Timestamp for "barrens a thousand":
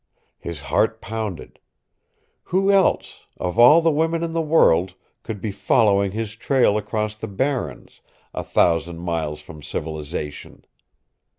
7.27-8.97